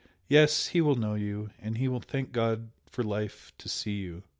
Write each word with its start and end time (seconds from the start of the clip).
yes, 0.27 0.65
he 0.69 0.81
will 0.81 0.95
know 0.95 1.13
you, 1.13 1.51
and 1.59 1.77
he 1.77 1.87
will 1.87 1.99
thank 1.99 2.31
God 2.31 2.71
for 2.89 3.03
life 3.03 3.53
to 3.59 3.69
see 3.69 3.97
you!" 3.97 4.23